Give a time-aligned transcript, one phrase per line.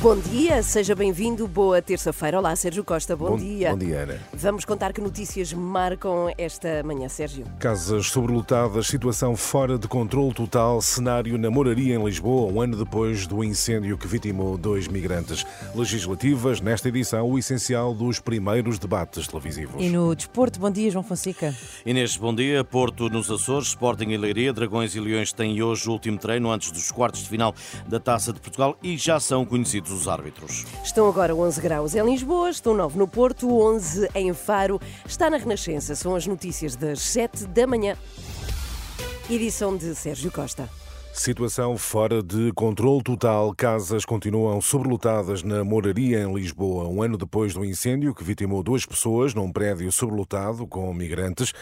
[0.00, 1.48] Bom dia, seja bem-vindo.
[1.48, 2.38] Boa terça-feira.
[2.38, 3.16] Olá, Sérgio Costa.
[3.16, 3.72] Bom, Bom- dia.
[3.72, 4.20] bom dia, Ana.
[4.32, 7.44] Vamos contar que notícias marcam esta manhã, Sérgio.
[7.58, 13.26] Casas sobrelotadas, situação fora de controle total, cenário na moraria em Lisboa, um ano depois
[13.26, 15.44] do incêndio que vitimou dois migrantes.
[15.74, 19.82] Legislativas, nesta edição, o essencial dos primeiros debates televisivos.
[19.82, 21.52] E no desporto, bom dia, João Fonseca.
[21.84, 22.62] Inês, bom dia.
[22.62, 26.70] Porto nos Açores, Sporting e Leiria, Dragões e Leões têm hoje o último treino antes
[26.70, 27.52] dos quartos de final
[27.88, 30.64] da Taça de Portugal e já são conhecidos os árbitros.
[30.82, 34.80] Estão agora 11 graus em Lisboa, estão 9 no Porto, 11 em Faro.
[35.06, 35.94] Está na Renascença.
[35.94, 37.96] São as notícias das 7 da manhã.
[39.30, 40.68] Edição de Sérgio Costa.
[41.18, 43.52] Situação fora de controle total.
[43.52, 48.86] Casas continuam sobrelotadas na moraria em Lisboa, um ano depois do incêndio que vitimou duas
[48.86, 51.52] pessoas num prédio sobrelotado com migrantes.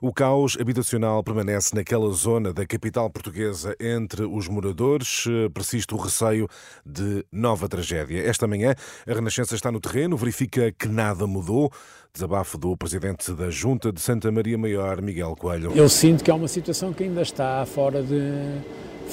[0.00, 5.24] O caos habitacional permanece naquela zona da capital portuguesa entre os moradores.
[5.52, 6.48] Persiste o receio
[6.84, 8.26] de nova tragédia.
[8.26, 8.74] Esta manhã,
[9.06, 11.70] a Renascença está no terreno, verifica que nada mudou.
[12.16, 15.72] Desabafo do presidente da Junta de Santa Maria Maior, Miguel Coelho.
[15.74, 18.30] Eu sinto que é uma situação que ainda está fora de,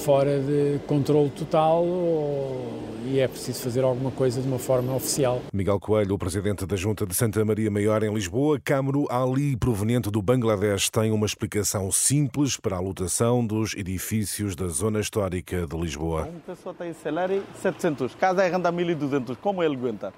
[0.04, 5.42] fora de controle total ou- e é preciso fazer alguma coisa de uma forma oficial.
[5.54, 10.12] Miguel Coelho, o presidente da Junta de Santa Maria Maior em Lisboa, Câmaro Ali, proveniente
[10.12, 15.78] do Bangladesh, tem uma explicação simples para a lotação dos edifícios da zona histórica de
[15.78, 16.24] Lisboa.
[16.24, 20.12] Uma pessoa tem salário 700, casa arrenda 1200, como ele aguentar?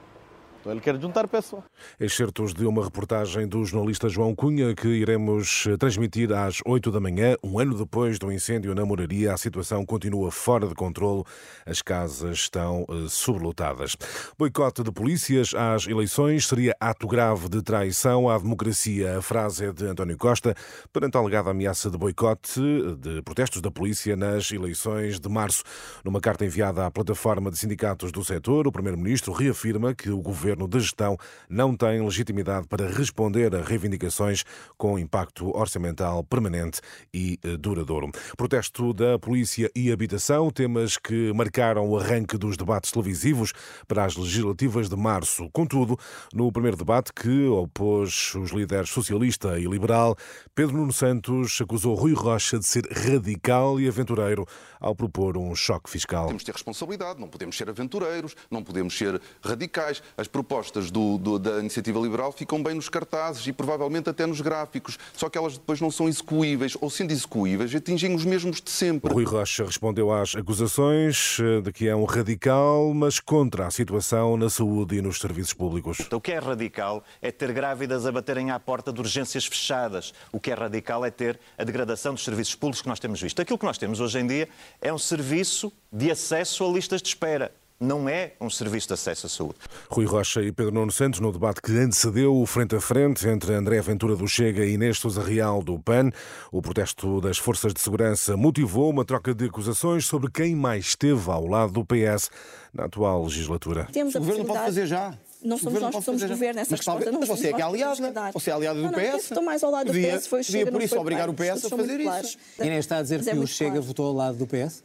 [0.62, 1.64] Então ele quer juntar pessoa.
[2.00, 7.36] Excertos de uma reportagem do jornalista João Cunha que iremos transmitir às 8 da manhã.
[7.44, 11.24] Um ano depois do incêndio na moraria, a situação continua fora de controle.
[11.66, 13.98] As casas estão eh, sobrelotadas.
[14.38, 19.18] Boicote de polícias às eleições seria ato grave de traição à democracia.
[19.18, 20.54] A frase é de António Costa
[20.94, 25.64] perante a alegada ameaça de boicote eh, de protestos da polícia nas eleições de março.
[26.06, 30.51] Numa carta enviada à plataforma de sindicatos do setor, o primeiro-ministro reafirma que o governo
[30.56, 31.18] de gestão
[31.50, 34.44] não tem legitimidade para responder a reivindicações
[34.78, 36.82] com impacto orçamental permanente
[37.14, 38.12] e eh, duradouro.
[38.38, 43.54] Protesto da polícia e habitação, temas que marcaram o arranque dos debates televisivos
[43.88, 45.50] para as legislativas de março.
[45.52, 45.98] Contudo,
[46.34, 50.16] no primeiro debate que opôs os líderes socialista e liberal,
[50.54, 54.46] Pedro Nuno Santos acusou Rui Rocha de ser radical e aventureiro
[54.80, 56.28] ao propor um choque fiscal.
[56.28, 60.02] Temos de ter responsabilidade, não podemos ser aventureiros, não podemos ser radicais.
[60.18, 64.42] As propostas do- do- da iniciativa liberal ficam bem nos cartazes e provavelmente até nos
[64.42, 68.72] gráficos, só que elas depois não são execuíveis, ou sendo execuíveis, atingem os mesmos de
[68.72, 69.14] sempre.
[69.14, 74.36] Rui Rocha respondeu às acusações eh, de que é um radical, mas contra a situação
[74.36, 76.00] na saúde e nos serviços públicos.
[76.00, 80.12] Então, o que é radical é ter grávidas a baterem à porta de urgências fechadas.
[80.32, 83.40] O que é radical é ter a degradação dos serviços públicos que nós temos visto.
[83.42, 84.50] Aquilo que nós temos hoje em dia
[84.82, 87.52] é um serviço de acesso a listas de espera.
[87.82, 89.56] Não é um serviço de acesso à saúde.
[89.90, 93.54] Rui Rocha e Pedro Nuno Santos no debate que antecedeu o frente a frente entre
[93.56, 96.12] André Ventura do Chega e Inês Sousa Real do PAN.
[96.52, 101.28] O protesto das forças de segurança motivou uma troca de acusações sobre quem mais esteve
[101.32, 102.30] ao lado do PS
[102.72, 103.88] na atual legislatura.
[103.92, 105.18] Temos O a governo pode fazer já.
[105.44, 106.36] Não O somos governo nós que pode somos fazer já.
[106.36, 108.32] governo, essa Mas resposta talvez- não mas você é que é que que dar.
[108.32, 109.24] Você é aliada do Não, não, PS.
[109.24, 111.30] Estou mais ao lado do Podia- PS, foi o podia, Chega, por não isso, obrigar
[111.30, 111.34] o.
[111.34, 112.38] PS a fazer isso.
[112.60, 113.86] Inês está a dizer Mas é que o Chega claro.
[113.88, 114.84] votou ao lado do PS?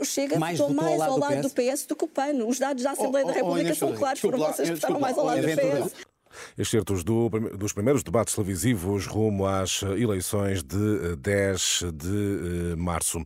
[0.00, 1.82] O Chega Mais votou votou ao mais lado ao do lado do PS?
[1.82, 2.44] PS do que o PAN.
[2.46, 4.74] Os dados da Assembleia Oh, da oh, República Inês são claros, lá, vocês que votaram
[4.74, 5.48] desculpa mais ao lado do.
[5.88, 6.07] PS.
[6.56, 13.22] Excertos do, dos primeiros debates televisivos rumo às eleições de eh, 10 de eh, março.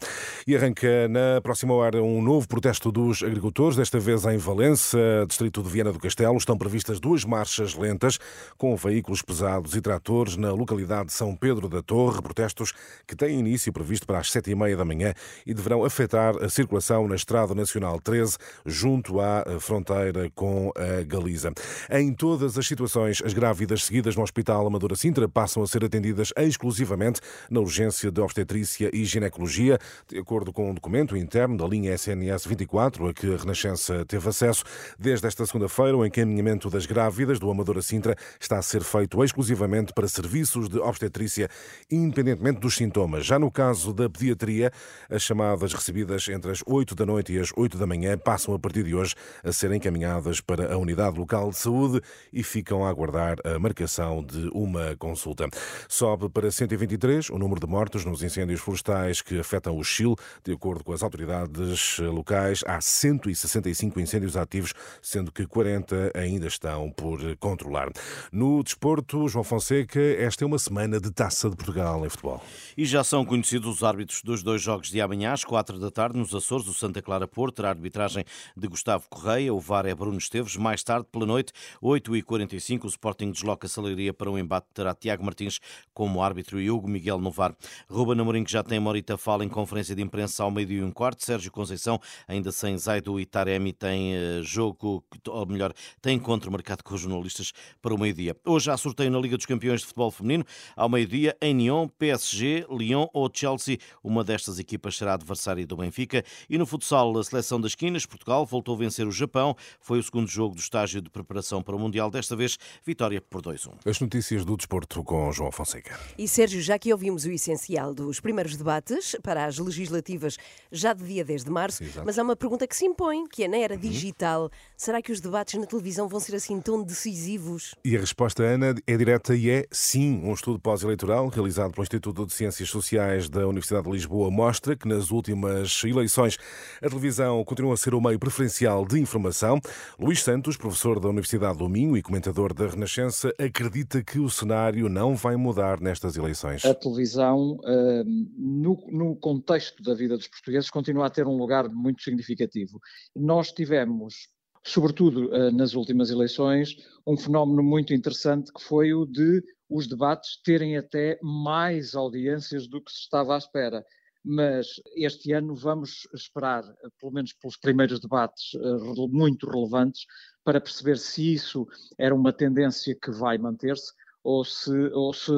[0.47, 5.63] E arranca na próxima hora um novo protesto dos agricultores, desta vez em Valença, distrito
[5.63, 6.37] de Viana do Castelo.
[6.37, 8.19] Estão previstas duas marchas lentas
[8.57, 12.23] com veículos pesados e tratores na localidade de São Pedro da Torre.
[12.23, 12.73] Protestos
[13.07, 15.15] que têm início previsto para as sete e meia da manhã
[15.47, 21.03] e deverão afetar a circulação na Estrada Nacional 13, junto à eh, fronteira com a
[21.03, 21.53] Galiza.
[21.91, 26.33] Em todas as situações, as grávidas seguidas no Hospital Amadora Sintra passam a ser atendidas
[26.37, 27.21] exclusivamente
[27.51, 29.79] na urgência de obstetrícia e ginecologia,
[30.09, 34.29] de acordo com um documento interno da linha SNS 24, a que a Renascença teve
[34.29, 34.65] acesso.
[34.99, 39.93] Desde esta segunda-feira, o encaminhamento das grávidas do Amadora Sintra está a ser feito exclusivamente
[39.93, 41.49] para serviços de obstetrícia,
[41.91, 43.27] independentemente dos sintomas.
[43.27, 44.71] Já no caso da pediatria,
[45.11, 48.59] as chamadas recebidas entre as 8 da noite e as 8 da manhã passam a
[48.59, 52.01] partir de hoje a ser encaminhadas para a unidade local de saúde
[52.33, 55.49] e ficam a aguardar a marcação de uma consulta.
[55.89, 60.17] Sobe para 123 o número de mortos nos incêndios florestais que afetam o Chile.
[60.45, 66.91] De acordo com as autoridades locais, há 165 incêndios ativos, sendo que 40 ainda estão
[66.91, 67.91] por controlar.
[68.31, 72.43] No desporto, João Fonseca, esta é uma semana de taça de Portugal em futebol.
[72.77, 76.19] E já são conhecidos os árbitros dos dois jogos de amanhã, às quatro da tarde,
[76.19, 76.67] nos Açores.
[76.69, 78.25] O Santa Clara Porto terá a arbitragem
[78.57, 80.57] de Gustavo Correia, o VAR é Bruno Esteves.
[80.57, 81.53] Mais tarde, pela noite,
[81.83, 84.67] 8h45, o Sporting desloca a Salaria para o embate.
[84.75, 85.61] Terá Tiago Martins
[85.93, 87.55] como árbitro e Hugo Miguel no VAR.
[87.89, 90.91] Ruben Amorim, que já tem Morita fala em conferência de imprensa ao meio-dia e um
[90.91, 91.25] quarto.
[91.25, 96.83] Sérgio Conceição, ainda sem Zaido e Taremi, tem eh, jogo, ou melhor, tem encontro marcado
[96.83, 98.37] com os jornalistas para o meio-dia.
[98.45, 100.45] Hoje há sorteio na Liga dos Campeões de Futebol Feminino.
[100.77, 103.79] Ao meio-dia, em Nyon, PSG, Lyon ou Chelsea.
[104.03, 106.25] Uma destas equipas será adversária do Benfica.
[106.49, 109.57] E no futsal, a seleção das esquinas, Portugal, voltou a vencer o Japão.
[109.81, 112.11] Foi o segundo jogo do estágio de preparação para o Mundial.
[112.11, 113.73] Desta vez, vitória por 2-1.
[113.87, 115.99] As notícias do desporto com João Fonseca.
[116.19, 120.37] E Sérgio, já que ouvimos o essencial dos primeiros debates para as legislativas
[120.71, 122.05] já de dia 10 de março, Exato.
[122.05, 123.63] mas há uma pergunta que se impõe, que é na Uhum.
[123.65, 127.75] era digital, será que os debates na televisão vão ser assim tão decisivos?
[127.85, 130.21] E a resposta, Ana, é direta e é sim.
[130.25, 134.89] Um estudo pós-eleitoral realizado pelo Instituto de Ciências Sociais da Universidade de Lisboa mostra que
[134.89, 136.39] nas últimas eleições
[136.83, 139.61] a televisão continua a ser o meio preferencial de informação.
[139.99, 144.89] Luís Santos, professor da Universidade do Minho e comentador da Renascença, acredita que o cenário
[144.89, 146.65] não vai mudar nestas eleições.
[146.65, 148.05] A televisão, eh,
[148.37, 152.81] no, contexto da vida dos portugueses, continua a ter um lugar muito significativo.
[153.15, 154.29] Nós tivemos,
[154.65, 156.77] sobretudo eh, nas últimas eleições,
[157.07, 162.83] um fenómeno muito interessante que foi o de os debates terem até mais audiências do
[162.83, 163.85] que se estava à espera.
[164.25, 166.63] Mas este ano vamos esperar,
[167.01, 170.07] pelo menos pelos primeiros debates eh, muito relevantes,
[170.45, 171.67] para perceber se isso
[171.99, 173.93] era uma tendência que vai manter-se
[174.23, 175.33] ou se, ou se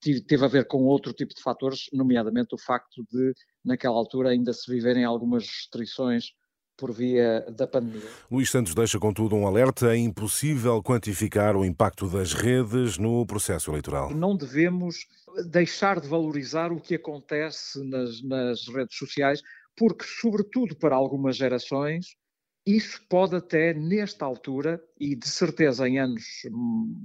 [0.00, 4.30] te- teve a ver com outro tipo de fatores, nomeadamente o facto de, naquela altura,
[4.30, 6.32] ainda se viverem algumas restrições
[6.80, 8.08] por via da pandemia.
[8.30, 13.70] Luís Santos deixa, contudo, um alerta: é impossível quantificar o impacto das redes no processo
[13.70, 14.10] eleitoral.
[14.14, 15.06] Não devemos
[15.46, 19.42] deixar de valorizar o que acontece nas, nas redes sociais,
[19.76, 22.16] porque, sobretudo para algumas gerações,
[22.66, 26.24] isso pode até, nesta altura, e de certeza em anos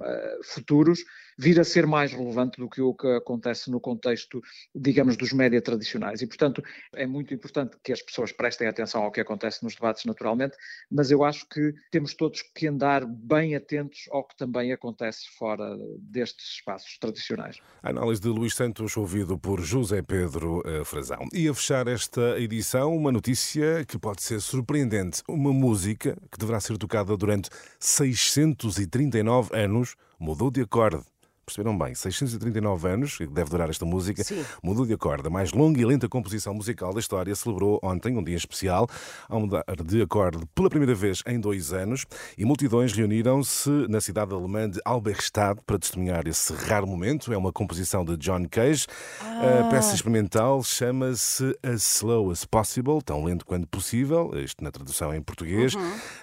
[0.04, 1.00] eh, futuros,
[1.38, 4.42] vir a ser mais relevante do que o que acontece no contexto,
[4.74, 6.22] digamos, dos média tradicionais.
[6.22, 10.06] E, portanto, é muito importante que as pessoas prestem atenção ao que acontece nos debates,
[10.06, 10.56] naturalmente,
[10.90, 15.78] mas eu acho que temos todos que andar bem atentos ao que também acontece fora
[16.00, 17.58] destes espaços tradicionais.
[17.84, 21.28] A análise de Luís Santos, ouvido por José Pedro eh, Frazão.
[21.34, 25.22] E a fechar esta edição, uma notícia que pode ser surpreendente.
[25.28, 27.50] Uma música que deverá ser tocada durante
[27.80, 31.04] 639 anos mudou de acorde.
[31.46, 31.94] Perceberam bem?
[31.94, 34.44] 639 anos, que deve durar esta música, Sim.
[34.64, 35.28] mudou de acorde.
[35.28, 38.88] A mais longa e lenta composição musical da história celebrou ontem um dia especial,
[39.30, 42.04] ao mudar de acorde pela primeira vez em dois anos,
[42.36, 47.32] e multidões reuniram-se na cidade alemã de Alberstadt para testemunhar esse raro momento.
[47.32, 48.88] É uma composição de John Cage.
[49.22, 55.14] A peça experimental chama-se As Slow as Possible, tão lento quanto possível, isto na tradução
[55.14, 55.76] em português.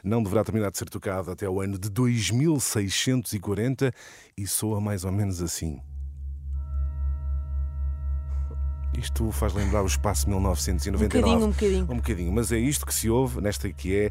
[0.03, 3.95] Não deverá terminar de ser tocado até o ano de 2640
[4.37, 5.81] e soa mais ou menos assim.
[8.97, 11.05] Isto faz lembrar o espaço 1999.
[11.05, 11.83] Um bocadinho, um bocadinho.
[11.91, 14.11] Um bocadinho, mas é isto que se ouve nesta que é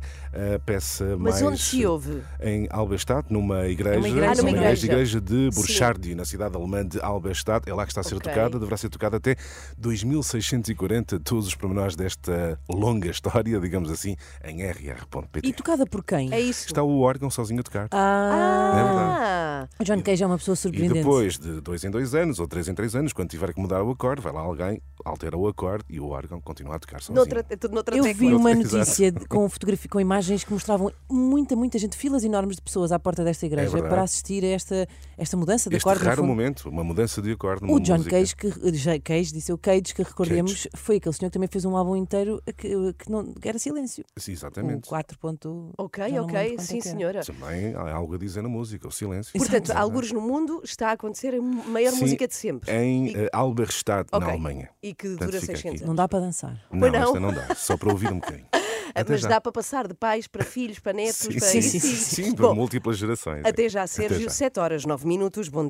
[0.55, 1.41] a peça Mas mais.
[1.43, 2.21] onde se ouve?
[2.41, 4.31] Em Alberstadt, numa igreja, uma igreja.
[4.31, 4.85] Ah, numa igreja.
[4.88, 7.69] igreja de Burchardi, na cidade alemã de Alberstadt.
[7.69, 8.31] É lá que está a ser Ok.
[8.31, 9.35] tocada, deverá ser tocada até
[9.77, 11.19] 2640.
[11.19, 15.47] Todos os pormenores desta longa história, digamos assim, em rr.pt.
[15.47, 16.33] E tocada por quem?
[16.33, 16.65] É isso.
[16.67, 17.88] Está o órgão sozinho a tocar.
[17.91, 19.69] Ah, É verdade.
[19.79, 21.00] O John Cage é uma pessoa E surpreendente.
[21.00, 23.83] depois de dois em dois anos ou três em três anos, quando tiver que mudar
[23.83, 24.70] o acorde, vai lá alguém,
[25.03, 27.15] altera o acorde e o órgão continua a tocar sozinho.
[27.15, 31.55] noutra, é tudo noutra Eu vi uma notícia com fotografia, com imagens que mostravam muita,
[31.55, 34.87] muita gente, filas enormes de pessoas à porta desta igreja É para assistir a esta,
[35.17, 36.05] esta mudança de Este acorde.
[36.05, 38.11] raro momento, uma mudança de acorde O John música.
[38.17, 41.75] Cage, que, Cage, disse eu Cage, que recordemos, foi aquele senhor que também fez um
[41.75, 44.05] álbum inteiro que, que não, que era silêncio.
[44.17, 44.87] Sim, Um exatamente.
[44.87, 45.17] 4.
[45.17, 47.21] ponto- Ok, ok, sim é senhora.
[47.25, 49.33] Também há algo a dizer na música, o silêncio.
[49.37, 52.71] Portanto, alguns no mundo está a acontecer a maior Sim, música de sempre.
[52.71, 54.19] Em E- eh, Alberstadt, Ok.
[54.27, 54.61] na Alemanha.
[54.82, 55.68] E que Portanto, dura fica 600 aqui.
[55.70, 55.82] anos.
[55.88, 56.58] Não dá para dançar.
[56.72, 56.96] Não, não.
[57.03, 58.46] esta não dá, só para ouvir um bocadinho.
[58.94, 59.30] Até Mas já.
[59.30, 61.80] dá para passar de pais para filhos, para netos, Sim, para sim, isso.
[61.80, 63.41] sim, sim, para Bom, múltiplas gerações.
[63.46, 64.20] até já, Até Sérgio.
[64.24, 64.30] já.
[64.30, 65.48] 7 horas, 9 minutos.
[65.48, 65.70] Bom dia.